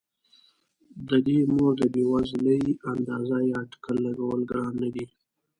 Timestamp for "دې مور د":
1.27-1.83